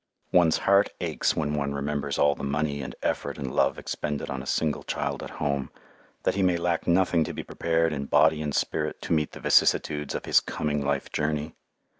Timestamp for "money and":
2.43-2.95